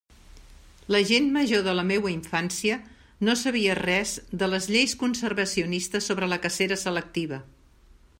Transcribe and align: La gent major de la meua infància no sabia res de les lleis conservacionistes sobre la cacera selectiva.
La 0.93 1.01
gent 1.09 1.27
major 1.33 1.59
de 1.67 1.75
la 1.79 1.83
meua 1.89 2.13
infància 2.13 2.77
no 3.29 3.35
sabia 3.41 3.75
res 3.81 4.15
de 4.45 4.49
les 4.55 4.69
lleis 4.77 4.97
conservacionistes 5.03 6.09
sobre 6.13 6.31
la 6.33 6.41
cacera 6.47 6.79
selectiva. 6.87 7.41